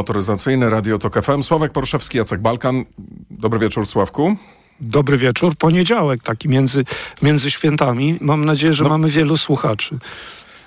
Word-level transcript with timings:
motoryzacyjny, 0.00 0.70
Radio 0.70 0.98
Tok 0.98 1.22
FM. 1.22 1.42
Sławek 1.42 1.72
Poruszewski, 1.72 2.18
Jacek 2.18 2.40
Balkan. 2.40 2.84
Dobry 3.30 3.58
wieczór, 3.58 3.86
Sławku. 3.86 4.36
Dobry 4.80 5.18
wieczór. 5.18 5.56
Poniedziałek, 5.56 6.20
taki 6.22 6.48
między, 6.48 6.84
między 7.22 7.50
świętami. 7.50 8.18
Mam 8.20 8.44
nadzieję, 8.44 8.72
że 8.72 8.84
no. 8.84 8.90
mamy 8.90 9.08
wielu 9.08 9.36
słuchaczy. 9.36 9.98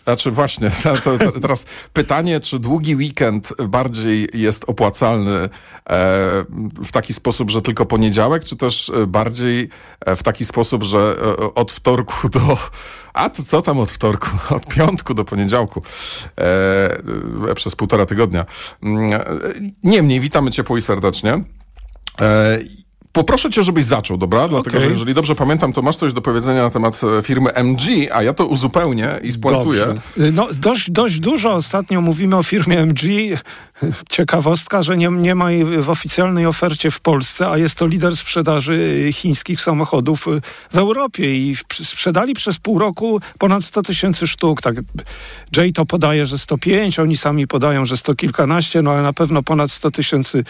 Znaczy 0.04 0.31
właśnie, 0.31 0.71
to, 1.04 1.18
to 1.18 1.40
teraz 1.40 1.65
pytanie, 1.94 2.40
czy 2.40 2.60
długi 2.60 2.96
weekend 2.96 3.54
bardziej 3.68 4.29
jest 4.33 4.63
opłacalny 4.68 5.40
e, 5.40 5.49
w 6.86 6.92
taki 6.92 7.13
sposób, 7.13 7.51
że 7.51 7.62
tylko 7.62 7.86
poniedziałek, 7.86 8.44
czy 8.44 8.55
też 8.55 8.92
bardziej 9.08 9.69
e, 10.05 10.15
w 10.15 10.24
taki 10.24 10.46
sposób, 10.46 10.83
że 10.83 11.15
e, 11.42 11.54
od 11.54 11.72
wtorku 11.72 12.29
do... 12.29 12.58
A 13.13 13.29
to 13.29 13.44
co 13.44 13.62
tam 13.62 13.79
od 13.79 13.92
wtorku? 13.92 14.29
Od 14.55 14.68
piątku 14.68 15.13
do 15.13 15.26
poniedziałku. 15.26 15.81
E, 16.40 17.55
przez 17.55 17.76
półtora 17.76 18.05
tygodnia. 18.05 18.45
Mm, 18.84 19.22
niemniej, 19.84 20.20
witamy 20.20 20.52
ciepło 20.52 20.77
i 20.77 20.81
serdecznie. 20.81 21.44
Poproszę 23.13 23.49
cię, 23.49 23.63
żebyś 23.63 23.85
zaczął, 23.85 24.17
dobra? 24.17 24.48
Dlatego, 24.48 24.77
okay. 24.77 24.81
że 24.81 24.90
jeżeli 24.90 25.13
dobrze 25.13 25.35
pamiętam, 25.35 25.73
to 25.73 25.81
masz 25.81 25.95
coś 25.95 26.13
do 26.13 26.21
powiedzenia 26.21 26.62
na 26.62 26.70
temat 26.70 27.02
e, 27.20 27.23
firmy 27.23 27.49
MG, 27.54 27.81
a 28.12 28.23
ja 28.23 28.34
to 28.34 28.45
uzupełnię 28.45 29.09
i 29.23 29.31
spuentuję. 29.31 29.85
No, 30.17 30.48
dość, 30.54 30.91
dość 30.91 31.20
dużo 31.20 31.52
ostatnio 31.52 32.02
mówimy 32.02 32.35
o 32.35 32.44
firmie 32.44 32.80
MG. 32.80 33.02
Ciekawostka, 34.09 34.81
że 34.81 34.98
nie, 34.98 35.07
nie 35.07 35.35
ma 35.35 35.52
jej 35.52 35.66
w 35.66 35.90
oficjalnej 35.90 36.45
ofercie 36.45 36.91
w 36.91 36.99
Polsce, 36.99 37.49
a 37.49 37.57
jest 37.57 37.76
to 37.76 37.88
lider 37.88 38.18
sprzedaży 38.18 39.09
chińskich 39.12 39.62
samochodów 39.62 40.26
w 40.73 40.77
Europie 40.77 41.35
i 41.35 41.55
sprzedali 41.71 42.34
przez 42.34 42.57
pół 42.57 42.80
roku 42.80 43.21
ponad 43.38 43.63
100 43.63 43.82
tysięcy 43.82 44.27
sztuk. 44.27 44.62
Tak, 44.62 44.76
Jay 45.57 45.73
to 45.73 45.85
podaje, 45.85 46.26
że 46.26 46.38
105, 46.38 46.99
oni 46.99 47.18
sami 47.18 47.48
podają, 47.48 47.85
że 47.85 47.98
100 47.98 48.16
kilkanaście, 48.16 48.82
no 48.82 48.91
ale 48.91 49.02
na 49.02 49.13
pewno 49.13 49.43
ponad 49.43 49.71
100 49.71 49.91
tysięcy 49.91 50.43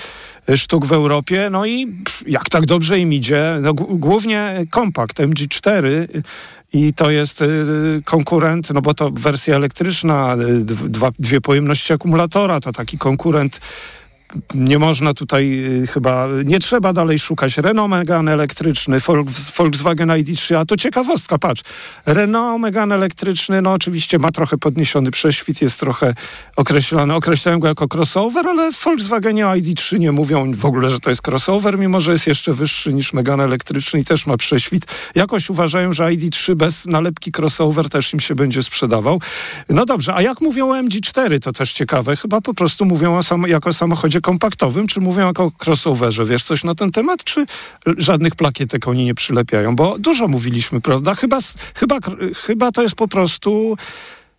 sztuk 0.56 0.86
w 0.86 0.92
Europie. 0.92 1.50
No 1.52 1.66
i 1.66 1.96
jak 2.28 2.50
tak 2.50 2.66
dobrze 2.66 3.00
im 3.00 3.14
idzie, 3.14 3.60
no, 3.62 3.74
głównie 3.74 4.66
kompakt 4.70 5.20
MG4 5.20 5.86
i 6.74 6.94
to 6.94 7.12
jest 7.12 7.42
y, 7.42 7.46
konkurent, 8.06 8.74
no 8.74 8.82
bo 8.82 8.94
to 8.94 9.12
wersja 9.12 9.56
elektryczna, 9.56 10.38
y, 10.50 10.66
dwa, 10.90 11.12
dwie 11.20 11.42
pojemności 11.42 11.94
akumulatora, 11.94 12.60
to 12.60 12.72
taki 12.72 12.98
konkurent 12.98 13.60
nie 14.56 14.80
można 14.80 15.14
tutaj 15.14 15.66
y, 15.84 15.88
chyba, 15.88 16.28
nie 16.46 16.60
trzeba 16.60 16.94
dalej 16.94 17.20
szukać. 17.20 17.58
Renault 17.58 17.90
Megane 17.90 18.34
elektryczny, 18.34 18.98
Volkswagen 19.58 20.10
ID3, 20.10 20.56
a 20.56 20.66
to 20.66 20.78
ciekawostka, 20.78 21.38
patrz. 21.38 21.64
Renault 22.06 22.62
Megane 22.62 22.96
elektryczny, 22.96 23.62
no 23.62 23.74
oczywiście 23.74 24.20
ma 24.20 24.32
trochę 24.32 24.58
podniesiony 24.58 25.12
prześwit, 25.12 25.62
jest 25.62 25.80
trochę 25.80 26.14
określany, 26.56 27.16
określają 27.16 27.60
go 27.60 27.68
jako 27.68 27.88
crossover, 27.94 28.48
ale 28.48 28.72
w 28.72 28.84
Volkswagenie 28.84 29.46
ID3 29.46 30.00
nie 30.00 30.12
mówią 30.12 30.54
w 30.54 30.66
ogóle, 30.66 30.90
że 30.90 31.00
to 31.00 31.10
jest 31.10 31.28
crossover, 31.28 31.80
mimo 31.80 32.00
że 32.00 32.12
jest 32.12 32.28
jeszcze 32.28 32.54
wyższy 32.54 32.94
niż 32.94 33.14
Megane 33.14 33.44
elektryczny 33.44 34.00
i 34.00 34.06
też 34.06 34.26
ma 34.28 34.38
prześwit. 34.38 34.86
Jakoś 35.16 35.50
uważają, 35.50 35.94
że 35.94 36.04
ID3 36.04 36.56
bez 36.56 36.86
nalepki 36.86 37.32
crossover 37.38 37.90
też 37.90 38.14
im 38.14 38.20
się 38.20 38.36
będzie 38.36 38.64
sprzedawał. 38.64 39.22
No 39.70 39.86
dobrze, 39.86 40.16
a 40.16 40.22
jak 40.22 40.42
mówią 40.42 40.70
o 40.70 40.74
MG4, 40.74 41.40
to 41.40 41.52
też 41.52 41.74
ciekawe. 41.74 42.16
Chyba 42.16 42.42
po 42.42 42.54
prostu 42.54 42.86
mówią 42.86 43.18
o 43.18 43.24
samo, 43.24 43.48
jako 43.48 43.74
samochodzie 43.74 44.22
kompaktowym, 44.24 44.88
czy 44.88 45.02
mówią 45.02 45.28
jako 45.28 45.52
crossoverze? 45.66 46.26
Wiesz 46.26 46.44
coś 46.44 46.64
na 46.64 46.76
ten 46.76 46.92
temat, 46.92 47.24
czy 47.24 47.46
żadnych 47.98 48.36
plakietek 48.36 48.88
oni 48.88 49.06
nie 49.06 49.16
przylepiają? 49.16 49.76
Bo 49.76 49.98
dużo 50.00 50.28
mówiliśmy, 50.28 50.82
prawda? 50.82 51.16
Chyba, 51.16 51.38
chyba, 51.76 51.98
chyba 52.36 52.72
to 52.72 52.82
jest 52.82 52.96
po 52.96 53.08
prostu 53.08 53.78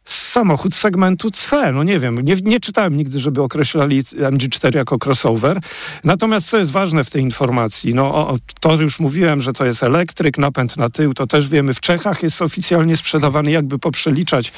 samochód 0.05 0.75
segmentu 0.75 1.31
C. 1.31 1.73
No 1.73 1.83
nie 1.83 1.99
wiem, 1.99 2.21
nie, 2.21 2.35
nie, 2.35 2.61
czytałem 2.61 2.97
nigdy, 2.97 3.19
żeby 3.19 3.43
określali 3.43 4.03
MG4 4.03 4.77
jako 4.77 4.97
crossover. 5.05 5.61
Natomiast 6.05 6.49
co 6.49 6.59
jest 6.59 6.71
ważne 6.71 7.05
w 7.05 7.11
tej 7.11 7.23
informacji, 7.23 7.95
no 7.95 8.15
o, 8.15 8.37
to 8.61 8.75
już 8.75 9.01
mówiłem, 9.01 9.41
że 9.41 9.53
to 9.53 9.65
jest 9.65 9.83
elektryk, 9.83 10.39
napęd 10.39 10.77
na 10.77 10.89
tył, 10.89 11.15
to 11.15 11.27
też 11.27 11.49
wiemy. 11.49 11.75
W 11.75 11.81
Czechach 11.81 12.23
jest 12.23 12.43
oficjalnie 12.43 12.97
sprzedawany, 12.97 13.51
jakby 13.51 13.79
poprzeliczać, 13.79 14.53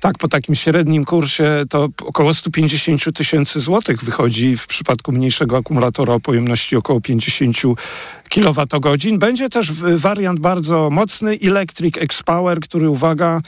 tak 0.00 0.18
po 0.18 0.28
takim 0.28 0.54
średnim 0.54 1.04
kursie 1.04 1.64
to 1.70 1.88
około 2.02 2.34
150 2.34 3.16
tysięcy 3.16 3.60
złotych 3.60 4.04
wychodzi 4.04 4.56
w 4.56 4.66
przypadku 4.66 5.12
mniejszego 5.12 5.56
akumulatora 5.56 6.14
o 6.14 6.20
pojemności 6.20 6.76
około 6.76 7.00
50 7.00 7.56
kWh. 8.28 9.18
Będzie 9.18 9.48
też 9.48 9.72
wariant 9.72 10.40
bardzo 10.40 10.90
mocny, 10.90 11.38
Electric 11.42 11.98
X-Power, 11.98 12.60
który 12.60 12.90
uwaga, 12.90 13.40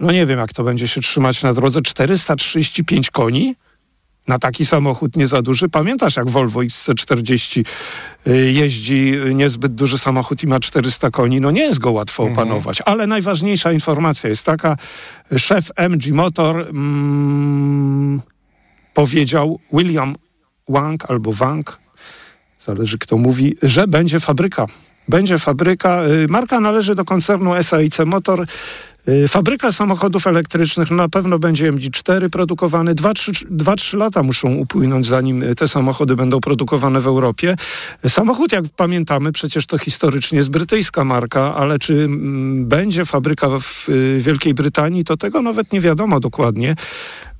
no 0.00 0.12
nie 0.12 0.26
wiem 0.26 0.38
jak 0.38 0.52
to 0.52 0.64
będzie 0.64 0.88
się 0.88 1.00
trzymać 1.00 1.42
na 1.42 1.54
drodze, 1.54 1.82
435 1.82 3.10
koni 3.10 3.54
na 4.28 4.38
taki 4.38 4.66
samochód 4.66 5.16
nie 5.16 5.26
za 5.26 5.42
duży. 5.42 5.68
Pamiętasz, 5.68 6.16
jak 6.16 6.30
Volvo 6.30 6.60
XC40 6.60 7.64
y, 8.26 8.52
jeździ 8.52 9.14
niezbyt 9.34 9.74
duży 9.74 9.98
samochód 9.98 10.42
i 10.42 10.46
ma 10.46 10.60
400 10.60 11.10
koni? 11.10 11.40
No 11.40 11.50
nie 11.50 11.62
jest 11.62 11.78
go 11.78 11.92
łatwo 11.92 12.22
mhm. 12.22 12.38
opanować. 12.38 12.82
Ale 12.84 13.06
najważniejsza 13.06 13.72
informacja 13.72 14.28
jest 14.28 14.46
taka, 14.46 14.76
szef 15.36 15.70
MG 15.76 16.12
Motor 16.12 16.60
mm, 16.60 18.22
powiedział, 18.94 19.60
William 19.72 20.16
Wang 20.68 21.10
albo 21.10 21.32
Wang, 21.32 21.78
zależy 22.60 22.98
kto 22.98 23.18
mówi, 23.18 23.56
że 23.62 23.88
będzie 23.88 24.20
fabryka. 24.20 24.66
Będzie 25.08 25.38
fabryka. 25.38 26.04
Y, 26.04 26.28
marka 26.28 26.60
należy 26.60 26.94
do 26.94 27.04
koncernu 27.04 27.62
SAIC 27.62 27.98
Motor. 28.06 28.46
Y, 29.08 29.28
fabryka 29.28 29.72
samochodów 29.72 30.26
elektrycznych 30.26 30.90
na 30.90 31.08
pewno 31.08 31.38
będzie 31.38 31.72
MG4 31.72 32.28
produkowany. 32.28 32.94
2-3 32.94 33.96
lata 33.96 34.22
muszą 34.22 34.54
upłynąć, 34.54 35.06
zanim 35.06 35.44
te 35.56 35.68
samochody 35.68 36.16
będą 36.16 36.40
produkowane 36.40 37.00
w 37.00 37.06
Europie. 37.06 37.56
Samochód, 38.08 38.52
jak 38.52 38.64
pamiętamy, 38.76 39.32
przecież 39.32 39.66
to 39.66 39.78
historycznie 39.78 40.38
jest 40.38 40.50
brytyjska 40.50 41.04
marka, 41.04 41.54
ale 41.54 41.78
czy 41.78 41.94
mm, 41.94 42.66
będzie 42.66 43.04
fabryka 43.04 43.48
w 43.60 43.88
y, 43.88 44.20
Wielkiej 44.20 44.54
Brytanii, 44.54 45.04
to 45.04 45.16
tego 45.16 45.42
nawet 45.42 45.72
nie 45.72 45.80
wiadomo 45.80 46.20
dokładnie. 46.20 46.76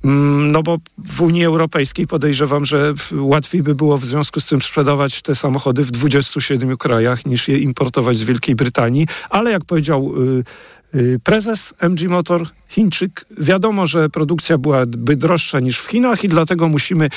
Mm, 0.03 0.51
no 0.51 0.63
bo 0.63 0.77
w 0.97 1.21
Unii 1.21 1.45
Europejskiej 1.45 2.07
podejrzewam, 2.07 2.65
że 2.65 2.93
łatwiej 3.11 3.63
by 3.63 3.75
było 3.75 3.97
w 3.97 4.05
związku 4.05 4.39
z 4.39 4.45
tym 4.45 4.61
sprzedawać 4.61 5.21
te 5.21 5.35
samochody 5.35 5.83
w 5.83 5.91
27 5.91 6.77
krajach 6.77 7.25
niż 7.25 7.47
je 7.47 7.57
importować 7.57 8.17
z 8.17 8.23
Wielkiej 8.23 8.55
Brytanii. 8.55 9.07
Ale 9.29 9.51
jak 9.51 9.65
powiedział 9.65 10.13
y, 10.17 10.25
Y, 10.35 10.74
prezes 11.23 11.73
MG 11.79 12.09
Motor, 12.09 12.47
Chińczyk, 12.67 13.25
wiadomo, 13.37 13.85
że 13.85 14.09
produkcja 14.09 14.57
byłaby 14.57 15.15
droższa 15.15 15.59
niż 15.59 15.79
w 15.79 15.87
Chinach 15.87 16.23
i 16.23 16.27
dlatego 16.27 16.67
musimy 16.67 17.09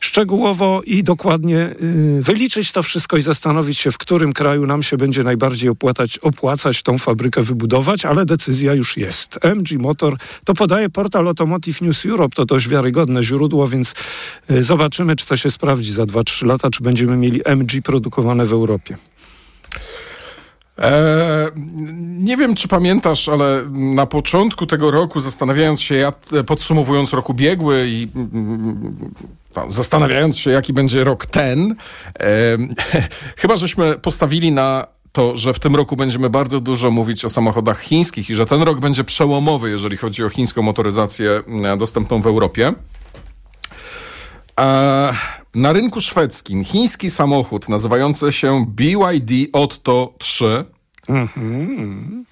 szczegółowo 0.00 0.82
i 0.86 1.04
dokładnie 1.04 1.74
y, 2.18 2.22
wyliczyć 2.22 2.72
to 2.72 2.82
wszystko 2.82 3.16
i 3.16 3.22
zastanowić 3.22 3.78
się, 3.78 3.90
w 3.90 3.98
którym 3.98 4.32
kraju 4.32 4.66
nam 4.66 4.82
się 4.82 4.96
będzie 4.96 5.22
najbardziej 5.22 5.70
opłacać, 5.70 6.18
opłacać 6.18 6.82
tą 6.82 6.98
fabrykę 6.98 7.42
wybudować, 7.42 8.04
ale 8.04 8.26
decyzja 8.26 8.74
już 8.74 8.96
jest. 8.96 9.38
MG 9.42 9.78
Motor, 9.78 10.16
to 10.44 10.54
podaje 10.54 10.90
portal 10.90 11.28
Automotive 11.28 11.80
News 11.80 12.06
Europe, 12.06 12.34
to 12.34 12.44
dość 12.44 12.68
wiarygodne 12.68 13.22
źródło, 13.22 13.68
więc 13.68 13.94
y, 14.50 14.62
zobaczymy, 14.62 15.16
czy 15.16 15.26
to 15.26 15.36
się 15.36 15.50
sprawdzi 15.50 15.92
za 15.92 16.02
2-3 16.02 16.46
lata, 16.46 16.70
czy 16.70 16.82
będziemy 16.82 17.16
mieli 17.16 17.40
MG 17.44 17.82
produkowane 17.82 18.46
w 18.46 18.52
Europie. 18.52 18.96
E, 20.78 21.50
nie 22.18 22.36
wiem, 22.36 22.54
czy 22.54 22.68
pamiętasz, 22.68 23.28
ale 23.28 23.62
na 23.72 24.06
początku 24.06 24.66
tego 24.66 24.90
roku, 24.90 25.20
zastanawiając 25.20 25.80
się, 25.80 25.94
ja, 25.94 26.12
podsumowując 26.46 27.12
rok 27.12 27.30
ubiegły 27.30 27.86
i 27.88 28.08
no, 29.56 29.70
zastanawiając 29.70 30.38
się, 30.38 30.50
jaki 30.50 30.72
będzie 30.72 31.04
rok 31.04 31.26
ten, 31.26 31.74
e, 32.20 32.58
chyba 33.42 33.56
żeśmy 33.56 33.98
postawili 33.98 34.52
na 34.52 34.86
to, 35.12 35.36
że 35.36 35.54
w 35.54 35.58
tym 35.58 35.76
roku 35.76 35.96
będziemy 35.96 36.30
bardzo 36.30 36.60
dużo 36.60 36.90
mówić 36.90 37.24
o 37.24 37.28
samochodach 37.28 37.80
chińskich 37.80 38.30
i 38.30 38.34
że 38.34 38.46
ten 38.46 38.62
rok 38.62 38.80
będzie 38.80 39.04
przełomowy, 39.04 39.70
jeżeli 39.70 39.96
chodzi 39.96 40.24
o 40.24 40.28
chińską 40.28 40.62
motoryzację 40.62 41.42
e, 41.64 41.76
dostępną 41.76 42.22
w 42.22 42.26
Europie. 42.26 42.72
E, 44.60 45.12
na 45.54 45.72
rynku 45.72 46.00
szwedzkim 46.00 46.64
chiński 46.64 47.10
samochód 47.10 47.68
nazywający 47.68 48.32
się 48.32 48.66
BYD 48.68 49.32
Otto 49.52 50.14
3 50.18 50.64
mm-hmm. 51.08 52.24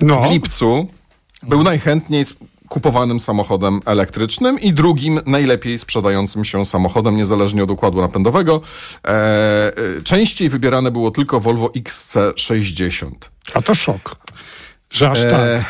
no. 0.00 0.22
w 0.22 0.32
lipcu 0.32 0.86
był 1.42 1.62
najchętniej 1.62 2.24
kupowanym 2.68 3.20
samochodem 3.20 3.80
elektrycznym 3.84 4.60
i 4.60 4.72
drugim 4.72 5.20
najlepiej 5.26 5.78
sprzedającym 5.78 6.44
się 6.44 6.66
samochodem, 6.66 7.16
niezależnie 7.16 7.64
od 7.64 7.70
układu 7.70 8.00
napędowego. 8.00 8.60
E, 9.04 9.08
e 9.08 10.02
częściej 10.04 10.48
wybierane 10.48 10.90
było 10.90 11.10
tylko 11.10 11.40
Volvo 11.40 11.66
XC60. 11.66 13.10
A 13.54 13.62
to 13.62 13.74
szok, 13.74 14.16
że 14.90 15.10
aż 15.10 15.18
e, 15.18 15.30
tak. 15.30 15.64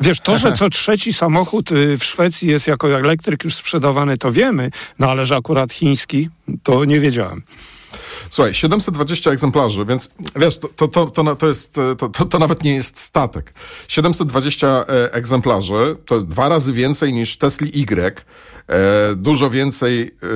Wiesz, 0.00 0.20
to, 0.20 0.36
że 0.36 0.52
co 0.58 0.70
trzeci 0.70 1.12
samochód 1.12 1.72
y, 1.72 1.98
w 1.98 2.04
Szwecji 2.04 2.48
jest 2.48 2.66
jako 2.66 2.98
elektryk 2.98 3.44
już 3.44 3.54
sprzedawany, 3.54 4.16
to 4.16 4.32
wiemy, 4.32 4.70
no 4.98 5.10
ale 5.10 5.24
że 5.24 5.36
akurat 5.36 5.72
chiński, 5.72 6.28
to 6.62 6.84
nie 6.84 7.00
wiedziałem. 7.00 7.42
Słuchaj, 8.30 8.54
720 8.54 9.30
egzemplarzy, 9.30 9.84
więc 9.86 10.10
wiesz, 10.36 10.58
to, 10.58 10.68
to, 10.68 10.88
to, 10.88 11.06
to, 11.06 11.36
to 11.36 11.46
jest, 11.46 11.74
to, 11.98 12.08
to, 12.08 12.24
to 12.24 12.38
nawet 12.38 12.64
nie 12.64 12.74
jest 12.74 12.98
statek. 12.98 13.52
720 13.88 14.66
e, 14.68 15.12
egzemplarzy 15.12 15.96
to 16.06 16.14
jest 16.14 16.26
dwa 16.26 16.48
razy 16.48 16.72
więcej 16.72 17.12
niż 17.12 17.36
Tesla 17.36 17.66
Y, 17.66 18.72
e, 18.72 19.16
dużo 19.16 19.50
więcej, 19.50 20.02
e, 20.02 20.26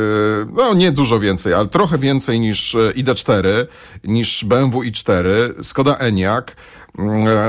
no 0.53 0.75
nie 0.75 0.93
dużo 0.93 1.21
więcej, 1.21 1.55
ale 1.55 1.69
trochę 1.69 1.99
więcej 1.99 2.41
niż 2.41 2.75
ID4, 2.75 3.67
niż 4.05 4.45
BMW 4.45 4.81
i4, 4.81 5.25
Skoda 5.63 5.97
Enyaq, 5.97 6.57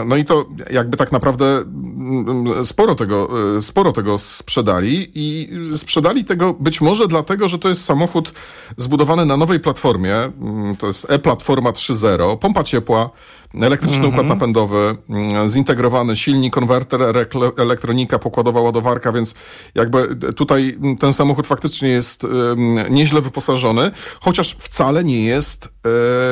no 0.05 0.15
i 0.17 0.23
to 0.23 0.45
jakby 0.69 0.97
tak 0.97 1.11
naprawdę 1.11 1.45
mm, 1.45 2.65
sporo 2.65 2.95
tego, 2.95 3.29
sporo 3.61 3.91
tego 3.91 4.19
sprzedali 4.19 5.11
i 5.15 5.49
sprzedali 5.77 6.25
tego 6.25 6.53
być 6.53 6.81
może 6.81 7.07
dlatego, 7.07 7.47
że 7.47 7.59
to 7.59 7.69
jest 7.69 7.85
samochód 7.85 8.33
zbudowany 8.77 9.25
na 9.25 9.37
nowej 9.37 9.59
platformie, 9.59 10.15
mm, 10.15 10.75
to 10.75 10.87
jest 10.87 11.11
e-platforma 11.11 11.71
3.0, 11.71 12.37
pompa 12.37 12.63
ciepła, 12.63 13.09
elektryczny 13.61 13.97
mm 13.97 14.09
-hmm. 14.09 14.13
układ 14.13 14.27
napędowy, 14.27 14.97
mm, 15.09 15.49
zintegrowany 15.49 16.15
silnik, 16.15 16.53
konwerter, 16.53 17.01
elektronika, 17.57 18.19
pokładowa 18.19 18.61
ładowarka, 18.61 19.11
więc 19.11 19.35
jakby 19.75 20.15
tutaj 20.35 20.77
ten 20.99 21.13
samochód 21.13 21.47
faktycznie 21.47 21.89
jest 21.89 22.23
um, 22.23 22.79
nieźle 22.89 23.21
wyposażony, 23.21 23.91
chociaż 24.21 24.55
wcale 24.59 25.03
nie 25.03 25.23
jest 25.23 25.69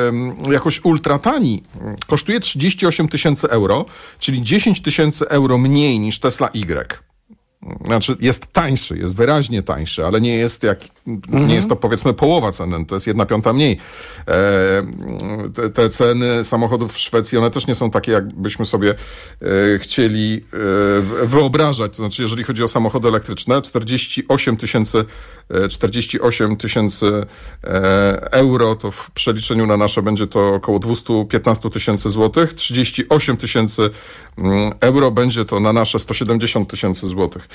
um, 0.06 0.36
jakoś 0.52 0.84
ultra 0.84 1.18
tani. 1.18 1.62
Kosztuje 2.06 2.40
38 2.40 3.03
tysięcy 3.08 3.50
euro, 3.50 3.84
czyli 4.18 4.42
10 4.42 4.82
tysięcy 4.82 5.28
euro 5.28 5.58
mniej 5.58 6.00
niż 6.00 6.20
Tesla 6.20 6.48
Y. 6.54 7.13
Znaczy 7.86 8.16
jest 8.20 8.46
tańszy, 8.46 8.98
jest 8.98 9.16
wyraźnie 9.16 9.62
tańszy, 9.62 10.06
ale 10.06 10.20
nie 10.20 10.36
jest 10.36 10.62
jak, 10.62 10.80
mhm. 11.06 11.46
nie 11.46 11.54
jest 11.54 11.68
to 11.68 11.76
powiedzmy 11.76 12.14
połowa 12.14 12.52
ceny, 12.52 12.86
to 12.86 12.94
jest 12.96 13.06
jedna 13.06 13.26
piąta 13.26 13.52
mniej. 13.52 13.78
E, 14.28 14.86
te, 15.54 15.70
te, 15.70 15.88
ceny 15.88 16.44
samochodów 16.44 16.92
w 16.92 16.98
Szwecji, 16.98 17.38
one 17.38 17.50
też 17.50 17.66
nie 17.66 17.74
są 17.74 17.90
takie, 17.90 18.12
jakbyśmy 18.12 18.66
sobie 18.66 18.90
e, 18.90 19.78
chcieli 19.78 20.44
e, 21.22 21.26
wyobrażać. 21.26 21.92
To 21.92 21.96
znaczy, 21.96 22.22
jeżeli 22.22 22.44
chodzi 22.44 22.62
o 22.62 22.68
samochody 22.68 23.08
elektryczne, 23.08 23.62
48 23.62 24.56
tysięcy 24.56 25.04
48 25.70 26.52
e, 26.52 26.56
tysięcy 26.56 27.26
e, 27.64 28.32
euro, 28.32 28.74
to 28.74 28.90
w 28.90 29.10
przeliczeniu 29.10 29.66
na 29.66 29.76
nasze 29.76 30.02
będzie 30.02 30.26
to 30.26 30.54
około 30.54 30.78
215 30.78 31.70
tysięcy 31.70 32.10
złotych, 32.10 32.52
38 32.52 33.36
tysięcy 33.36 33.90
mm, 34.38 34.72
euro 34.80 35.10
będzie 35.10 35.44
to 35.44 35.60
na 35.60 35.72
nasze 35.72 35.98
170 35.98 36.70
tysięcy 36.70 37.06
złotych. 37.06 37.48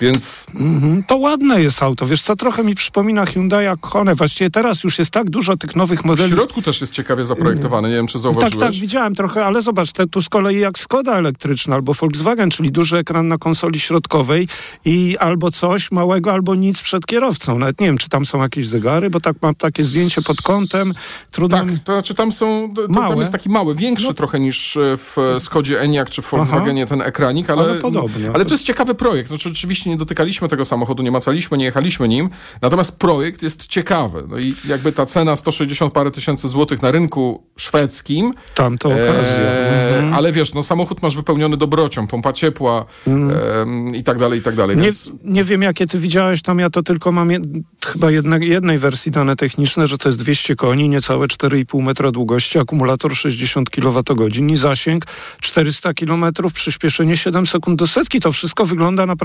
Więc... 0.00 0.46
Mhm. 0.54 1.02
To 1.02 1.16
ładne 1.16 1.62
jest 1.62 1.82
auto. 1.82 2.06
Wiesz 2.06 2.22
co, 2.22 2.36
trochę 2.36 2.64
mi 2.64 2.74
przypomina 2.74 3.26
Hyundai 3.26 3.66
Kona. 3.80 4.14
Właściwie 4.14 4.50
teraz 4.50 4.84
już 4.84 4.98
jest 4.98 5.10
tak 5.10 5.30
dużo 5.30 5.56
tych 5.56 5.76
nowych 5.76 6.04
modeli. 6.04 6.30
W 6.30 6.34
środku 6.34 6.62
też 6.62 6.80
jest 6.80 6.92
ciekawie 6.92 7.24
zaprojektowany. 7.24 7.88
Nie 7.88 7.94
wiem, 7.94 8.06
czy 8.06 8.18
zauważyłeś. 8.18 8.54
Tak, 8.54 8.72
tak, 8.72 8.80
widziałem 8.80 9.14
trochę, 9.14 9.44
ale 9.44 9.62
zobacz, 9.62 9.92
te, 9.92 10.06
tu 10.06 10.22
z 10.22 10.28
kolei 10.28 10.58
jak 10.58 10.78
Skoda 10.78 11.18
elektryczna 11.18 11.74
albo 11.74 11.94
Volkswagen, 11.94 12.50
czyli 12.50 12.72
duży 12.72 12.96
ekran 12.96 13.28
na 13.28 13.38
konsoli 13.38 13.80
środkowej 13.80 14.48
i 14.84 15.16
albo 15.18 15.50
coś 15.50 15.90
małego, 15.90 16.32
albo 16.32 16.54
nic 16.54 16.82
przed 16.82 17.06
kierowcą. 17.06 17.58
Nawet 17.58 17.80
nie 17.80 17.86
wiem, 17.86 17.98
czy 17.98 18.08
tam 18.08 18.26
są 18.26 18.42
jakieś 18.42 18.68
zegary, 18.68 19.10
bo 19.10 19.20
tak 19.20 19.36
mam 19.42 19.54
takie 19.54 19.82
zdjęcie 19.82 20.22
pod 20.22 20.42
kątem. 20.42 20.94
Trudno... 21.30 21.58
Tak, 21.58 21.68
to 21.84 21.92
znaczy 21.92 22.14
tam 22.14 22.32
są, 22.32 22.74
to, 22.74 22.88
tam 22.88 23.18
jest 23.18 23.32
taki 23.32 23.48
mały, 23.48 23.74
większy 23.74 24.06
no. 24.06 24.14
trochę 24.14 24.40
niż 24.40 24.78
w 24.80 25.36
Skodzie 25.38 25.80
Enyaq 25.80 26.10
czy 26.10 26.22
w 26.22 26.30
Volkswagenie 26.30 26.82
Aha. 26.82 26.90
ten 26.90 27.02
ekranik, 27.02 27.50
ale, 27.50 27.62
ale, 27.62 27.74
podobnie. 27.74 28.30
ale 28.34 28.44
to 28.44 28.54
jest 28.54 28.64
ciekawy 28.64 28.94
projekt. 28.94 29.28
Znaczy 29.28 29.43
rzeczywiście 29.48 29.90
nie 29.90 29.96
dotykaliśmy 29.96 30.48
tego 30.48 30.64
samochodu, 30.64 31.02
nie 31.02 31.10
macaliśmy, 31.10 31.58
nie 31.58 31.64
jechaliśmy 31.64 32.08
nim, 32.08 32.30
natomiast 32.62 32.98
projekt 32.98 33.42
jest 33.42 33.66
ciekawy. 33.66 34.24
No 34.28 34.38
i 34.38 34.54
jakby 34.68 34.92
ta 34.92 35.06
cena 35.06 35.36
160 35.36 35.92
parę 35.92 36.10
tysięcy 36.10 36.48
złotych 36.48 36.82
na 36.82 36.90
rynku 36.90 37.44
szwedzkim. 37.56 38.32
Tam 38.54 38.78
to 38.78 38.88
okazja. 38.88 39.36
E, 39.36 39.96
mhm. 39.96 40.14
Ale 40.14 40.32
wiesz, 40.32 40.54
no 40.54 40.62
samochód 40.62 41.02
masz 41.02 41.16
wypełniony 41.16 41.56
dobrocią, 41.56 42.06
pompa 42.06 42.32
ciepła 42.32 42.84
mhm. 43.06 43.92
e, 43.92 43.96
i 43.96 44.02
tak 44.02 44.18
dalej, 44.18 44.38
i 44.38 44.42
tak 44.42 44.56
dalej. 44.56 44.76
Więc... 44.76 45.12
Nie, 45.24 45.32
nie 45.32 45.44
wiem, 45.44 45.62
jakie 45.62 45.86
ty 45.86 45.98
widziałeś, 45.98 46.42
tam 46.42 46.58
ja 46.58 46.70
to 46.70 46.82
tylko 46.82 47.12
mam 47.12 47.30
je, 47.30 47.40
chyba 47.86 48.10
jedne, 48.10 48.38
jednej 48.38 48.78
wersji 48.78 49.12
dane 49.12 49.36
techniczne, 49.36 49.86
że 49.86 49.98
to 49.98 50.08
jest 50.08 50.18
200 50.18 50.56
koni, 50.56 50.88
niecałe 50.88 51.26
4,5 51.26 51.82
metra 51.82 52.10
długości, 52.10 52.58
akumulator 52.58 53.16
60 53.16 53.70
kWh 53.70 54.38
i 54.50 54.56
zasięg 54.56 55.06
400 55.40 55.94
km, 55.94 56.24
przyspieszenie 56.54 57.16
7 57.16 57.46
sekund 57.46 57.78
do 57.78 57.86
setki. 57.86 58.20
To 58.20 58.32
wszystko 58.32 58.66
wygląda 58.66 59.06
naprawdę 59.06 59.23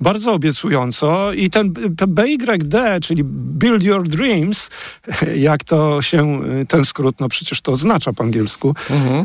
bardzo 0.00 0.32
obiecująco 0.32 1.32
i 1.32 1.50
ten 1.50 1.72
BYD, 2.08 2.74
czyli 3.02 3.24
Build 3.24 3.82
Your 3.82 4.08
Dreams, 4.08 4.70
jak 5.36 5.64
to 5.64 6.02
się, 6.02 6.40
ten 6.68 6.84
skrót, 6.84 7.20
no 7.20 7.28
przecież 7.28 7.60
to 7.60 7.72
oznacza 7.72 8.12
po 8.12 8.24
angielsku, 8.24 8.74
mhm. 8.90 9.24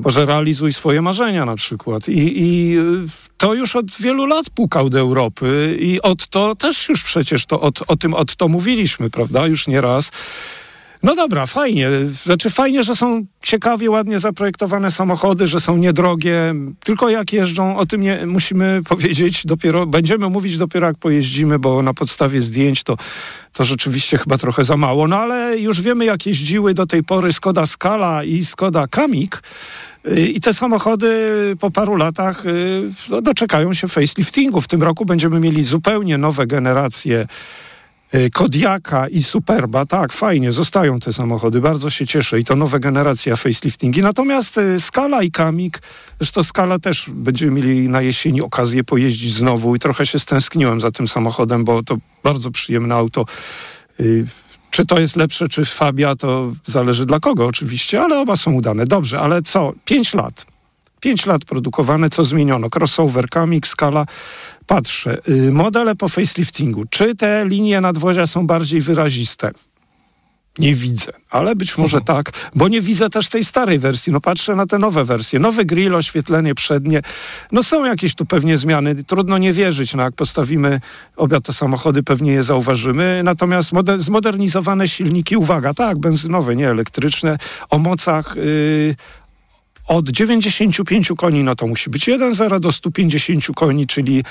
Bo 0.00 0.10
że 0.10 0.24
realizuj 0.24 0.72
swoje 0.72 1.02
marzenia 1.02 1.44
na 1.44 1.56
przykład. 1.56 2.08
I, 2.08 2.42
I 2.42 2.76
to 3.36 3.54
już 3.54 3.76
od 3.76 3.90
wielu 4.00 4.26
lat 4.26 4.50
pukał 4.50 4.90
do 4.90 4.98
Europy 4.98 5.76
i 5.80 6.02
od 6.02 6.26
to 6.26 6.54
też 6.54 6.88
już 6.88 7.04
przecież 7.04 7.46
to, 7.46 7.60
od, 7.60 7.82
o 7.86 7.96
tym 7.96 8.14
od 8.14 8.36
to 8.36 8.48
mówiliśmy, 8.48 9.10
prawda, 9.10 9.46
już 9.46 9.68
nie 9.68 9.80
raz. 9.80 10.10
No 11.04 11.16
dobra, 11.16 11.46
fajnie. 11.46 11.88
Znaczy 12.22 12.50
fajnie, 12.50 12.82
że 12.82 12.96
są 12.96 13.26
ciekawie, 13.42 13.90
ładnie 13.90 14.18
zaprojektowane 14.18 14.90
samochody, 14.90 15.46
że 15.46 15.60
są 15.60 15.76
niedrogie. 15.76 16.54
Tylko 16.84 17.08
jak 17.08 17.32
jeżdżą, 17.32 17.76
o 17.76 17.86
tym 17.86 18.00
nie 18.00 18.26
musimy 18.26 18.80
powiedzieć 18.88 19.46
dopiero, 19.46 19.86
będziemy 19.86 20.28
mówić 20.28 20.58
dopiero 20.58 20.86
jak 20.86 20.96
pojeździmy, 20.96 21.58
bo 21.58 21.82
na 21.82 21.94
podstawie 21.94 22.42
zdjęć 22.42 22.82
to, 22.82 22.96
to 23.52 23.64
rzeczywiście 23.64 24.18
chyba 24.18 24.38
trochę 24.38 24.64
za 24.64 24.76
mało. 24.76 25.08
No 25.08 25.16
ale 25.16 25.58
już 25.58 25.80
wiemy, 25.80 26.04
jak 26.04 26.26
jeździły 26.26 26.74
do 26.74 26.86
tej 26.86 27.02
pory 27.02 27.32
Skoda 27.32 27.66
Scala 27.66 28.24
i 28.24 28.44
Skoda 28.44 28.86
Kamik. 28.86 29.42
I 30.16 30.40
te 30.40 30.54
samochody 30.54 31.08
po 31.60 31.70
paru 31.70 31.96
latach 31.96 32.46
y, 32.46 32.90
no, 33.10 33.22
doczekają 33.22 33.74
się 33.74 33.88
faceliftingu. 33.88 34.60
W 34.60 34.68
tym 34.68 34.82
roku 34.82 35.04
będziemy 35.04 35.40
mieli 35.40 35.64
zupełnie 35.64 36.18
nowe 36.18 36.46
generacje 36.46 37.26
Kodiaka 38.32 39.08
i 39.08 39.22
Superba. 39.22 39.86
Tak, 39.86 40.12
fajnie, 40.12 40.52
zostają 40.52 40.98
te 40.98 41.12
samochody. 41.12 41.60
Bardzo 41.60 41.90
się 41.90 42.06
cieszę 42.06 42.40
i 42.40 42.44
to 42.44 42.56
nowe 42.56 42.80
generacja 42.80 43.36
faceliftingi. 43.36 44.02
Natomiast 44.02 44.58
y, 44.58 44.80
Skala 44.80 45.22
i 45.22 45.30
Kamik, 45.30 45.82
zresztą 46.20 46.42
Skala 46.42 46.78
też 46.78 47.10
będziemy 47.14 47.52
mieli 47.52 47.88
na 47.88 48.02
jesieni 48.02 48.42
okazję 48.42 48.84
pojeździć 48.84 49.32
znowu 49.32 49.76
i 49.76 49.78
trochę 49.78 50.06
się 50.06 50.18
stęskniłem 50.18 50.80
za 50.80 50.90
tym 50.90 51.08
samochodem, 51.08 51.64
bo 51.64 51.82
to 51.82 51.96
bardzo 52.22 52.50
przyjemne 52.50 52.94
auto. 52.94 53.24
Czy 54.70 54.86
to 54.86 55.00
jest 55.00 55.16
lepsze, 55.16 55.48
czy 55.48 55.64
Fabia, 55.64 56.16
to 56.16 56.52
zależy 56.64 57.06
dla 57.06 57.20
kogo 57.20 57.46
oczywiście, 57.46 58.02
ale 58.02 58.20
oba 58.20 58.36
są 58.36 58.52
udane. 58.52 58.86
Dobrze, 58.86 59.20
ale 59.20 59.42
co? 59.42 59.72
Pięć 59.84 60.14
lat. 60.14 60.46
Pięć 61.00 61.26
lat 61.26 61.44
produkowane, 61.44 62.10
co 62.10 62.24
zmieniono? 62.24 62.68
Crossover, 62.70 63.28
Kamik, 63.28 63.66
Skala. 63.66 64.06
Patrzę. 64.66 65.18
Y, 65.28 65.52
modele 65.52 65.94
po 65.94 66.08
faceliftingu. 66.08 66.84
Czy 66.90 67.14
te 67.14 67.44
linie 67.48 67.80
nadwozia 67.80 68.26
są 68.26 68.46
bardziej 68.46 68.80
wyraziste? 68.80 69.50
Nie 70.58 70.74
widzę, 70.74 71.12
ale 71.30 71.56
być 71.56 71.78
może 71.78 71.98
mhm. 71.98 72.16
tak, 72.16 72.32
bo 72.54 72.68
nie 72.68 72.80
widzę 72.80 73.10
też 73.10 73.28
tej 73.28 73.44
starej 73.44 73.78
wersji. 73.78 74.12
No 74.12 74.20
patrzę 74.20 74.56
na 74.56 74.66
te 74.66 74.78
nowe 74.78 75.04
wersje. 75.04 75.38
Nowy 75.38 75.64
grill, 75.64 75.94
oświetlenie 75.94 76.54
przednie. 76.54 77.02
No 77.52 77.62
są 77.62 77.84
jakieś 77.84 78.14
tu 78.14 78.26
pewnie 78.26 78.58
zmiany. 78.58 79.04
Trudno 79.04 79.38
nie 79.38 79.52
wierzyć. 79.52 79.94
No 79.94 80.02
jak 80.02 80.14
postawimy 80.14 80.80
obiad 81.16 81.44
te 81.44 81.52
samochody, 81.52 82.02
pewnie 82.02 82.32
je 82.32 82.42
zauważymy. 82.42 83.20
Natomiast 83.24 83.72
moder 83.72 84.00
zmodernizowane 84.00 84.88
silniki, 84.88 85.36
uwaga, 85.36 85.74
tak, 85.74 85.98
benzynowe, 85.98 86.56
nie 86.56 86.70
elektryczne, 86.70 87.38
o 87.70 87.78
mocach 87.78 88.36
yy, 88.36 88.96
od 89.86 90.08
95 90.08 91.12
koni, 91.16 91.44
no 91.44 91.54
to 91.54 91.66
musi 91.66 91.90
być 91.90 92.08
1,0 92.08 92.60
do 92.60 92.72
150 92.72 93.46
koni, 93.56 93.86
czyli 93.86 94.24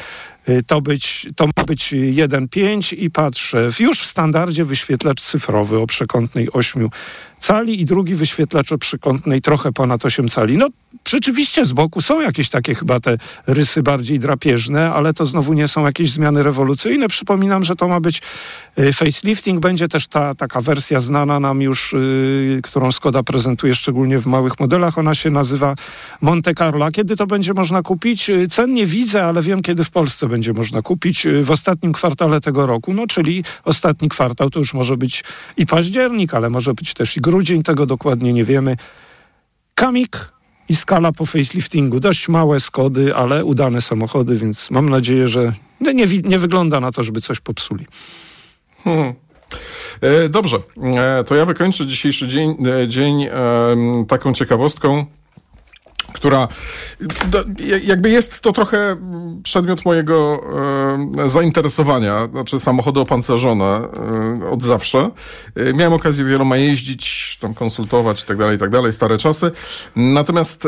y, 0.50 0.63
to, 0.67 0.81
być, 0.81 1.27
to 1.36 1.45
ma 1.45 1.63
być 1.67 1.93
1,5 1.93 2.98
i 2.98 3.12
patrzę, 3.12 3.69
już 3.79 4.00
w 4.00 4.05
standardzie 4.05 4.65
wyświetlacz 4.65 5.22
cyfrowy 5.22 5.79
o 5.79 5.88
przekątnej 5.88 6.51
8 6.51 6.89
cali 7.43 7.81
i 7.81 7.85
drugi 7.85 8.15
wyświetlacz 8.15 8.71
o 8.71 8.77
przykątnej 8.77 9.41
trochę 9.41 9.71
ponad 9.71 10.05
8 10.05 10.29
cali. 10.29 10.57
No 10.57 10.69
rzeczywiście 11.07 11.65
z 11.65 11.73
boku 11.73 12.01
są 12.01 12.21
jakieś 12.21 12.50
takie 12.50 12.75
chyba 12.75 13.00
te 13.00 13.17
rysy 13.47 13.83
bardziej 13.83 14.19
drapieżne, 14.19 14.93
ale 14.93 15.13
to 15.13 15.25
znowu 15.25 15.53
nie 15.53 15.67
są 15.67 15.85
jakieś 15.85 16.12
zmiany 16.12 16.43
rewolucyjne. 16.43 17.07
Przypominam, 17.07 17.63
że 17.63 17.75
to 17.75 17.88
ma 17.88 18.00
być 18.00 18.21
y, 18.79 18.93
facelifting. 18.93 19.59
Będzie 19.59 19.88
też 19.88 20.07
ta 20.07 20.35
taka 20.35 20.62
wersja 20.62 21.00
znana 21.00 21.39
nam 21.39 21.62
już, 21.62 21.93
yy, 21.93 22.62
którą 22.63 22.91
Skoda 22.91 23.23
prezentuje 23.23 23.75
szczególnie 23.75 24.19
w 24.19 24.25
małych 24.25 24.59
modelach. 24.59 24.97
Ona 24.97 25.15
się 25.15 25.29
nazywa 25.29 25.75
Monte 26.21 26.53
Carlo. 26.53 26.91
Kiedy 26.91 27.15
to 27.15 27.27
będzie 27.27 27.53
można 27.53 27.81
kupić? 27.81 28.29
Y, 28.29 28.47
cen 28.47 28.73
nie 28.73 28.85
widzę, 28.85 29.23
ale 29.23 29.41
wiem, 29.41 29.62
kiedy 29.62 29.83
w 29.83 29.91
Polsce 29.91 30.27
będzie 30.27 30.53
można 30.53 30.81
kupić. 30.81 31.25
Y, 31.25 31.43
w 31.43 31.51
ostatnim 31.51 31.93
kwartale 31.93 32.41
tego 32.41 32.65
roku, 32.65 32.93
no 32.93 33.07
czyli 33.07 33.43
ostatni 33.63 34.09
kwartał 34.09 34.50
to 34.50 34.59
już 34.59 34.73
może 34.73 34.97
być 34.97 35.23
i 35.57 35.65
październik, 35.65 36.33
ale 36.33 36.50
może 36.50 36.73
być 36.73 36.93
też 36.93 37.17
i 37.17 37.21
grudzień, 37.21 37.32
tego 37.63 37.85
dokładnie 37.85 38.33
nie 38.33 38.43
wiemy. 38.43 38.77
Kamik 39.75 40.31
i 40.69 40.75
skala 40.75 41.11
po 41.11 41.25
faceliftingu. 41.25 41.99
Dość 41.99 42.29
małe 42.29 42.59
Skody, 42.59 43.15
ale 43.15 43.45
udane 43.45 43.81
samochody, 43.81 44.35
więc 44.35 44.71
mam 44.71 44.89
nadzieję, 44.89 45.27
że 45.27 45.53
nie, 45.81 45.93
nie 46.23 46.39
wygląda 46.39 46.79
na 46.79 46.91
to, 46.91 47.03
żeby 47.03 47.21
coś 47.21 47.39
popsuli. 47.39 47.85
Hmm. 48.83 49.13
Dobrze, 50.29 50.57
to 51.25 51.35
ja 51.35 51.45
wykończę 51.45 51.85
dzisiejszy 51.85 52.27
dzień, 52.27 52.55
dzień 52.87 53.27
taką 54.07 54.33
ciekawostką 54.33 55.05
która 56.13 56.48
jakby 57.84 58.10
jest 58.10 58.41
to 58.41 58.51
trochę 58.51 58.96
przedmiot 59.43 59.86
mojego 59.86 60.43
e, 61.24 61.29
zainteresowania, 61.29 62.27
znaczy 62.32 62.60
samochody 62.60 63.00
opancerzone 63.00 63.65
e, 63.65 64.50
od 64.50 64.63
zawsze. 64.63 65.10
E, 65.55 65.74
miałem 65.74 65.93
okazję 65.93 66.25
wieloma 66.25 66.58
jeździć, 66.58 67.38
tam 67.41 67.53
konsultować 67.53 68.24
i 68.24 68.25
tak 68.25 68.38
dalej, 68.38 68.55
i 68.55 68.60
tak 68.60 68.70
dalej, 68.70 68.93
stare 68.93 69.17
czasy. 69.17 69.51
Natomiast 69.96 70.67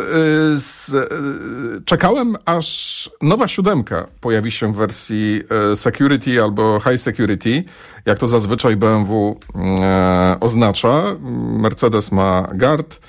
czekałem, 1.85 2.35
aż 2.45 3.09
nowa 3.21 3.47
siódemka 3.47 4.07
pojawi 4.21 4.51
się 4.51 4.73
w 4.73 4.75
wersji 4.75 5.41
Security 5.75 6.43
albo 6.43 6.79
High 6.79 7.01
Security, 7.01 7.63
jak 8.05 8.19
to 8.19 8.27
zazwyczaj 8.27 8.75
BMW 8.75 9.39
oznacza. 10.39 11.03
Mercedes 11.59 12.11
ma 12.11 12.47
Guard, 12.53 12.99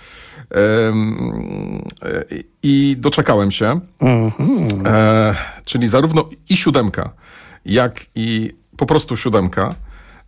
i 2.63 2.97
doczekałem 2.99 3.51
się. 3.51 3.81
Mm-hmm. 4.01 4.87
E, 4.87 5.35
czyli 5.65 5.89
zarówno 5.89 6.29
i 6.49 6.57
siódemka, 6.57 7.11
jak 7.65 8.07
i 8.15 8.51
po 8.77 8.87
prostu 8.87 9.17
siódemka 9.17 9.75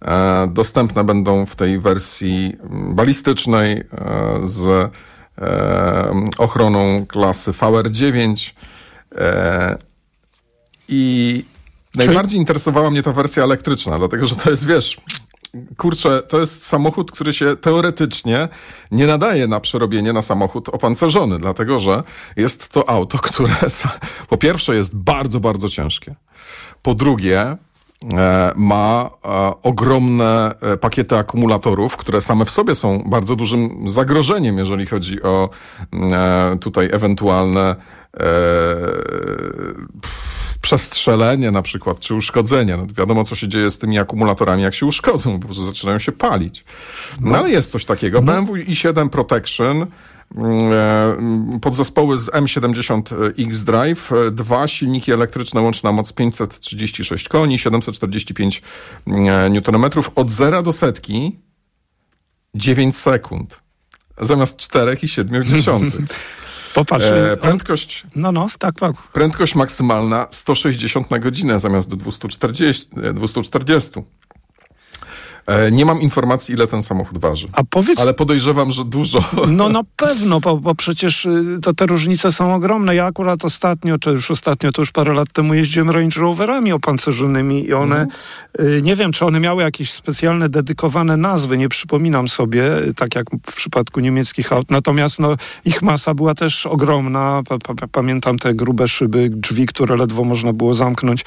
e, 0.04 0.48
dostępne 0.52 1.04
będą 1.04 1.46
w 1.46 1.56
tej 1.56 1.80
wersji 1.80 2.56
balistycznej 2.70 3.72
e, 3.72 3.84
z 4.42 4.90
ochroną 6.38 7.06
klasy 7.06 7.52
VR9. 7.52 8.52
I 10.88 11.44
najbardziej 11.94 12.38
interesowała 12.40 12.90
mnie 12.90 13.02
ta 13.02 13.12
wersja 13.12 13.42
elektryczna, 13.44 13.98
dlatego 13.98 14.26
że 14.26 14.36
to 14.36 14.50
jest, 14.50 14.66
wiesz, 14.66 15.00
kurczę, 15.76 16.22
to 16.22 16.40
jest 16.40 16.66
samochód, 16.66 17.12
który 17.12 17.32
się 17.32 17.56
teoretycznie 17.56 18.48
nie 18.90 19.06
nadaje 19.06 19.46
na 19.46 19.60
przerobienie 19.60 20.12
na 20.12 20.22
samochód 20.22 20.68
opancerzony, 20.68 21.38
dlatego 21.38 21.78
że 21.78 22.02
jest 22.36 22.68
to 22.68 22.88
auto, 22.88 23.18
które 23.28 23.54
po 24.28 24.36
pierwsze 24.36 24.74
jest 24.74 24.96
bardzo, 24.96 25.40
bardzo 25.40 25.68
ciężkie. 25.68 26.14
Po 26.82 26.94
drugie, 26.94 27.56
e, 28.12 28.52
ma 28.56 29.10
e, 29.24 29.52
ogromne 29.62 30.54
e, 30.60 30.76
pakiety 30.76 31.16
akumulatorów, 31.16 31.96
które 31.96 32.20
same 32.20 32.44
w 32.44 32.50
sobie 32.50 32.74
są 32.74 33.04
bardzo 33.06 33.36
dużym 33.36 33.90
zagrożeniem, 33.90 34.58
jeżeli 34.58 34.86
chodzi 34.86 35.22
o 35.22 35.48
tutaj 36.60 36.88
ewentualne 36.92 37.76
przestrzelenie 40.60 41.50
na 41.50 41.62
przykład, 41.62 42.00
czy 42.00 42.14
uszkodzenie. 42.14 42.76
No, 42.76 42.86
wiadomo, 42.96 43.24
co 43.24 43.34
się 43.34 43.48
dzieje 43.48 43.70
z 43.70 43.78
tymi 43.78 43.98
akumulatorami, 43.98 44.62
jak 44.62 44.74
się 44.74 44.86
uszkodzą, 44.86 45.40
po 45.40 45.46
prostu 45.46 45.64
zaczynają 45.64 45.98
się 45.98 46.12
palić. 46.12 46.64
No 47.20 47.38
ale 47.38 47.50
jest 47.50 47.70
coś 47.70 47.84
takiego. 47.84 48.18
Mhm. 48.18 48.44
BMW 48.44 48.64
i7 48.64 49.08
Protection 49.08 49.86
mm, 50.36 50.72
e, 51.54 51.58
podzespoły 51.60 52.18
z 52.18 52.30
M70 52.30 53.02
X-Drive, 53.38 54.10
dwa 54.32 54.66
silniki 54.68 55.12
elektryczne, 55.12 55.60
łączna 55.60 55.92
moc 55.92 56.12
536 56.12 57.28
koni, 57.28 57.58
745 57.58 58.62
mm, 59.06 59.52
Nm, 59.68 59.90
od 60.14 60.30
0 60.30 60.62
do 60.62 60.72
setki 60.72 61.38
9 62.54 62.96
sekund, 62.96 63.60
zamiast 64.20 64.60
4,7. 64.60 66.02
Popatrz. 66.78 67.04
E, 67.04 67.36
prędkość. 67.36 68.06
No, 68.16 68.32
no, 68.32 68.48
tak, 68.58 68.74
tak. 68.74 68.96
Prędkość 69.12 69.54
maksymalna 69.54 70.26
160 70.30 71.10
na 71.10 71.18
godzinę 71.18 71.60
zamiast 71.60 71.94
240. 71.94 72.88
240. 73.14 74.00
E, 75.48 75.72
nie 75.72 75.84
mam 75.84 76.00
informacji, 76.00 76.54
ile 76.54 76.66
ten 76.66 76.82
samochód 76.82 77.18
waży. 77.18 77.48
A 77.52 77.64
powiedz... 77.64 78.00
Ale 78.00 78.14
podejrzewam, 78.14 78.72
że 78.72 78.84
dużo. 78.84 79.18
No 79.48 79.68
na 79.68 79.82
pewno, 79.96 80.40
bo, 80.40 80.56
bo 80.56 80.74
przecież 80.74 81.26
y, 81.26 81.58
to 81.62 81.72
te 81.72 81.86
różnice 81.86 82.32
są 82.32 82.54
ogromne. 82.54 82.94
Ja 82.94 83.06
akurat 83.06 83.44
ostatnio, 83.44 83.98
czy 83.98 84.10
już 84.10 84.30
ostatnio, 84.30 84.72
to 84.72 84.82
już 84.82 84.90
parę 84.90 85.14
lat 85.14 85.32
temu 85.32 85.54
jeździłem 85.54 85.90
Range 85.90 86.20
Roverami 86.20 86.72
opancerzonymi 86.72 87.64
i 87.64 87.72
one, 87.72 88.06
mm. 88.58 88.84
nie 88.84 88.96
wiem, 88.96 89.12
czy 89.12 89.26
one 89.26 89.40
miały 89.40 89.62
jakieś 89.62 89.92
specjalne, 89.92 90.48
dedykowane 90.48 91.16
nazwy, 91.16 91.58
nie 91.58 91.68
przypominam 91.68 92.28
sobie, 92.28 92.78
y, 92.78 92.94
tak 92.94 93.14
jak 93.14 93.26
w 93.50 93.54
przypadku 93.54 94.00
niemieckich 94.00 94.52
aut. 94.52 94.70
Natomiast 94.70 95.18
no, 95.18 95.36
ich 95.64 95.82
masa 95.82 96.14
była 96.14 96.34
też 96.34 96.66
ogromna. 96.66 97.42
Pamiętam 97.92 98.38
te 98.38 98.54
grube 98.54 98.88
szyby, 98.88 99.30
drzwi, 99.30 99.66
które 99.66 99.96
ledwo 99.96 100.24
można 100.24 100.52
było 100.52 100.74
zamknąć 100.74 101.24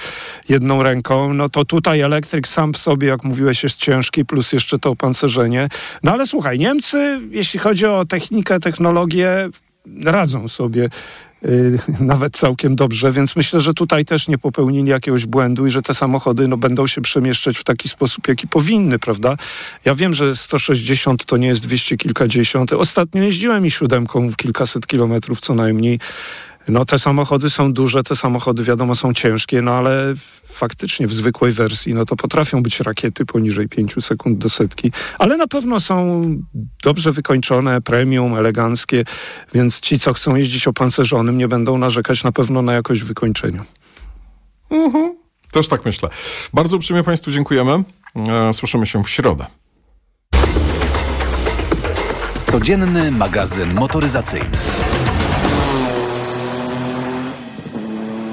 jedną 0.50 0.84
ręką. 0.84 1.34
No 1.34 1.50
to 1.50 1.66
tutaj 1.66 2.02
elektryk 2.02 2.48
sam 2.48 2.74
w 2.74 2.78
sobie, 2.78 3.08
jak 3.08 3.24
mówiłeś, 3.24 3.64
jest 3.64 3.78
ciężki 3.78 4.11
plus 4.26 4.54
jeszcze 4.54 4.80
to 4.80 4.90
opancerzenie. 4.90 5.70
No 6.04 6.12
ale 6.12 6.26
słuchaj, 6.26 6.60
Niemcy, 6.60 7.20
jeśli 7.32 7.60
chodzi 7.60 7.86
o 7.86 8.06
technikę, 8.06 8.60
technologię, 8.60 9.50
radzą 10.04 10.48
sobie 10.48 10.90
Yy, 11.42 11.80
nawet 12.00 12.38
całkiem 12.38 12.76
dobrze, 12.76 13.12
więc 13.12 13.36
myślę, 13.36 13.60
że 13.60 13.74
tutaj 13.74 14.06
też 14.06 14.28
nie 14.28 14.38
popełnili 14.38 14.90
jakiegoś 14.90 15.26
błędu 15.26 15.66
i 15.66 15.70
że 15.70 15.82
te 15.82 15.94
samochody 15.94 16.48
no, 16.48 16.58
będą 16.58 16.88
się 16.88 17.02
przemieszczać 17.02 17.58
w 17.58 17.64
taki 17.64 17.90
sposób, 17.90 18.28
jaki 18.28 18.48
powinny, 18.48 19.00
prawda? 19.00 19.38
Ja 19.86 19.96
wiem, 19.96 20.14
że 20.14 20.36
160 20.36 21.26
to 21.26 21.38
nie 21.38 21.48
jest 21.48 21.64
200 21.64 21.98
kilkadziesiąt. 21.98 22.74
Ostatnio 22.74 23.24
jeździłem 23.24 23.66
i 23.66 23.72
siódemką 23.72 24.34
kilkaset 24.34 24.88
kilometrów 24.88 25.40
co 25.40 25.56
najmniej. 25.56 26.00
No 26.68 26.86
te 26.86 27.00
samochody 27.00 27.50
są 27.50 27.74
duże, 27.74 28.04
te 28.04 28.16
samochody 28.16 28.64
wiadomo 28.64 28.96
są 28.96 29.14
ciężkie, 29.14 29.62
no 29.62 29.72
ale 29.72 30.14
faktycznie 30.46 31.08
w 31.08 31.14
zwykłej 31.14 31.52
wersji, 31.52 31.94
no 31.94 32.06
to 32.06 32.16
potrafią 32.16 32.64
być 32.64 32.80
rakiety 32.80 33.26
poniżej 33.26 33.70
5 33.70 33.96
sekund 34.02 34.38
do 34.38 34.50
setki, 34.50 34.92
ale 35.20 35.38
na 35.38 35.48
pewno 35.48 35.80
są 35.80 36.24
dobrze 36.84 37.12
wykończone, 37.12 37.82
premium, 37.82 38.36
eleganckie, 38.36 39.06
więc 39.54 39.80
ci, 39.80 40.00
co 40.00 40.14
chcą 40.14 40.36
jeździć 40.36 40.68
opancerzonym, 40.68 41.38
nie 41.38 41.48
będą 41.48 41.78
narzekać 41.78 42.24
na 42.24 42.32
pewno 42.32 42.62
na 42.62 42.74
jakość 42.74 43.04
wykończenia. 43.04 43.66
Mhm. 44.70 45.16
Też 45.52 45.68
tak 45.68 45.86
myślę. 45.86 46.10
Bardzo 46.54 46.78
uprzejmie 46.78 47.04
Państwu 47.04 47.32
dziękujemy. 47.32 47.84
E, 48.16 48.54
słyszymy 48.54 48.86
się 48.86 49.04
w 49.04 49.10
środę. 49.10 49.46
Codzienny 52.46 53.12
magazyn 53.12 53.74
motoryzacyjny. 53.74 54.58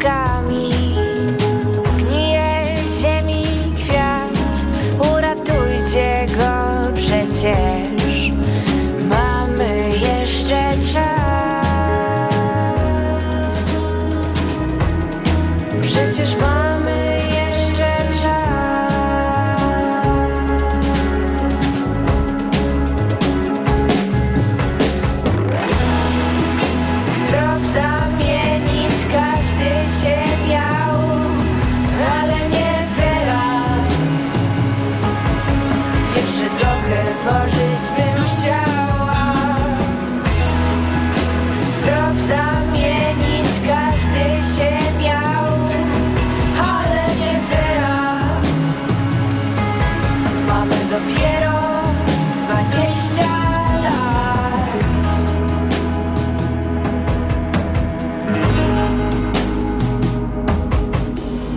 sky. 0.00 0.29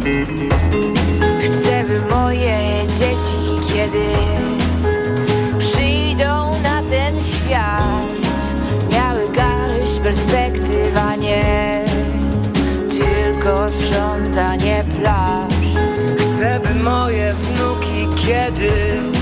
Chcę, 0.04 1.84
by 1.88 2.02
moje 2.16 2.58
dzieci 2.88 3.74
kiedy 3.74 4.06
przyjdą 5.58 6.52
na 6.64 6.84
ten 6.90 7.22
świat. 7.22 8.14
Miały 8.92 9.30
garść 9.30 10.00
perspektyw, 10.00 10.98
a 10.98 11.16
nie 11.16 11.84
tylko 12.90 13.70
sprzątanie 13.70 14.84
plaż. 15.00 15.54
Chcę, 16.18 16.60
by 16.60 16.76
moje 16.76 17.34
wnuki 17.34 18.08
kiedy 18.28 19.13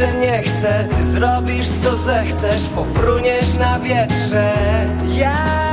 że 0.00 0.12
nie 0.14 0.42
chcę 0.42 0.88
Ty 0.96 1.04
zrobisz 1.04 1.68
co 1.68 1.96
zechcesz 1.96 2.68
Pofruniesz 2.74 3.54
na 3.58 3.80
wietrze. 3.80 4.52
Ja 5.14 5.69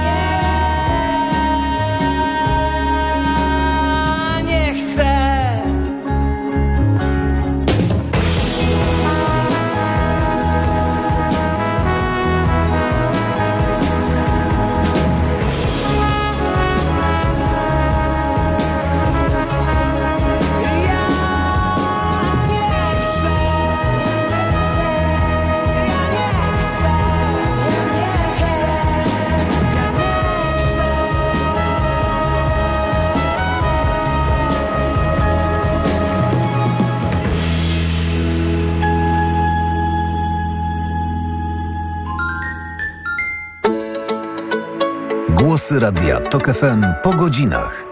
Głosy 45.67 45.79
Radia 45.79 46.21
TOK 46.21 46.47
FM 46.47 46.85
po 47.03 47.13
godzinach. 47.13 47.85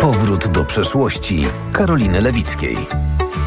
Powrót 0.00 0.48
do 0.48 0.64
przeszłości 0.64 1.46
Karoliny 1.72 2.20
Lewickiej. 2.20 2.76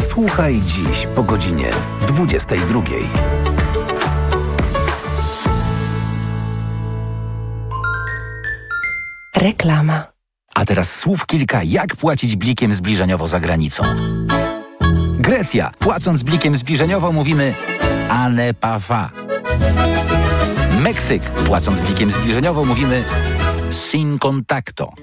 Słuchaj 0.09 0.61
dziś 0.61 1.07
po 1.15 1.23
godzinie 1.23 1.69
22. 2.07 2.81
Reklama. 9.35 10.07
A 10.55 10.65
teraz 10.65 10.95
słów 10.95 11.25
kilka, 11.25 11.63
jak 11.63 11.95
płacić 11.95 12.35
blikiem 12.35 12.73
zbliżeniowo 12.73 13.27
za 13.27 13.39
granicą. 13.39 13.83
Grecja. 15.13 15.71
Płacąc 15.79 16.23
blikiem 16.23 16.55
zbliżeniowo 16.55 17.11
mówimy 17.11 17.53
ane 18.09 18.53
pafa. 18.53 19.09
Meksyk. 20.79 21.23
Płacąc 21.23 21.79
blikiem 21.79 22.11
zbliżeniowo 22.11 22.65
mówimy 22.65 23.03
sin 23.93 24.19
contacto. 24.19 24.93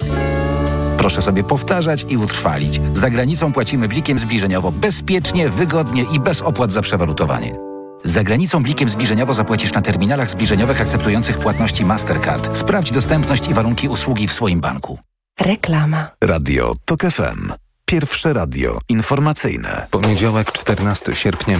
Proszę 0.99 1.23
sobie 1.23 1.45
powtarzać 1.45 2.07
i 2.09 2.17
utrwalić. 2.17 2.81
Za 2.93 3.11
granicą 3.11 3.53
płacimy 3.53 3.89
blikiem 3.89 4.19
zbliżeniowo 4.19 4.73
bezpiecznie, 4.73 5.49
wygodnie 5.49 6.03
i 6.03 6.21
bez 6.21 6.41
opłat 6.41 6.73
za 6.73 6.83
przewalutowanie. 6.83 7.57
Za 8.05 8.23
granicą 8.23 8.63
blikiem 8.63 8.89
zbliżeniowo 8.89 9.35
zapłacisz 9.35 9.73
na 9.73 9.83
terminalach 9.83 10.31
zbliżeniowych 10.31 10.81
akceptujących 10.81 11.39
płatności 11.39 11.85
Mastercard. 11.85 12.57
Sprawdź 12.57 12.91
dostępność 12.91 13.49
i 13.49 13.55
warunki 13.55 13.89
usługi 13.89 14.29
w 14.29 14.33
swoim 14.33 14.61
banku. 14.61 14.99
Reklama. 15.41 16.11
Radio 16.25 16.75
TOK 16.85 17.01
FM. 17.01 17.53
Pierwsze 17.85 18.33
radio 18.33 18.79
informacyjne. 18.89 19.87
Poniedziałek 19.91 20.53
14 20.53 21.17
sierpnia 21.17 21.59